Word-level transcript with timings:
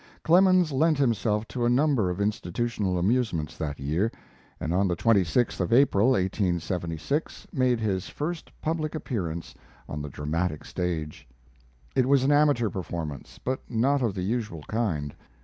Clemens 0.23 0.71
lent 0.71 0.97
himself 0.97 1.47
to 1.49 1.63
a 1.63 1.69
number 1.69 2.09
of 2.09 2.19
institutional 2.19 2.97
amusements 2.97 3.55
that 3.55 3.79
year, 3.79 4.11
and 4.59 4.73
on 4.73 4.87
the 4.87 4.95
26th 4.95 5.59
of 5.59 5.71
April, 5.71 6.07
1876, 6.13 7.45
made 7.53 7.79
his 7.79 8.09
first 8.09 8.49
public 8.63 8.95
appearance 8.95 9.53
on 9.87 10.01
the 10.01 10.09
dramatic 10.09 10.65
stage. 10.65 11.27
It 11.95 12.07
was 12.09 12.23
an 12.23 12.31
amateur 12.31 12.71
performance, 12.71 13.37
but 13.43 13.61
not 13.69 14.01
of 14.01 14.15
the 14.15 14.23
usual 14.23 14.63
kind. 14.67 15.13